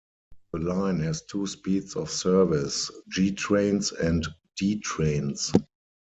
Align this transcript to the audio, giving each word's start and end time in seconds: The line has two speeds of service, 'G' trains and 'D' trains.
The 0.51 0.57
line 0.61 0.99
has 1.01 1.21
two 1.21 1.45
speeds 1.45 1.95
of 1.95 2.09
service, 2.09 2.89
'G' 3.09 3.33
trains 3.35 3.91
and 3.91 4.25
'D' 4.57 4.81
trains. 4.81 5.51